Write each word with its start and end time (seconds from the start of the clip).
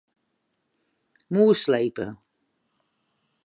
Mûs 1.33 1.55
slepe. 1.63 2.07